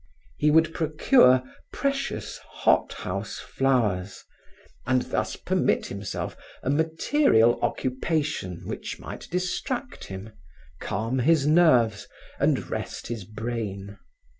[0.39, 4.23] He would procure precious hot house flowers
[4.87, 10.31] and thus permit himself a material occupation which might distract him,
[10.79, 12.07] calm his nerves
[12.39, 13.99] and rest his brain.